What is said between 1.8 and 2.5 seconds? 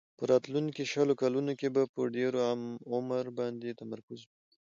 په ډېر